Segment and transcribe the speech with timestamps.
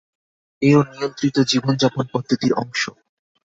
[0.61, 2.81] এও নিয়ন্ত্রিত জীবনযাপন পদ্ধতির অংশ।